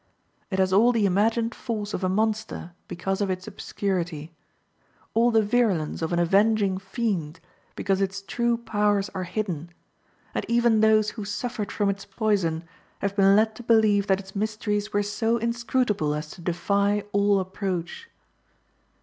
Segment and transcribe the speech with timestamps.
[0.49, 4.33] It has all the imagined force of a monster, because of its obscurity;
[5.13, 7.39] all the virulence of an avenging fiend,
[7.75, 9.69] because its true powers are hidden;
[10.33, 12.63] and even those who suffered from its poison
[12.97, 17.39] have been led to believe that its mysteries were so inscrutable as to defy all
[17.39, 18.09] approach.